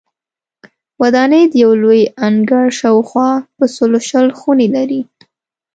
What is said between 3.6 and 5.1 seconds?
سلو شل خونې لري.